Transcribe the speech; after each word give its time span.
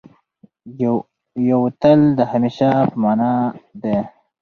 یو 1.49 1.61
تل 1.81 1.99
د 2.17 2.19
همېشه 2.31 2.67
په 2.89 2.95
مانا 3.03 3.33
دی. 3.81 3.97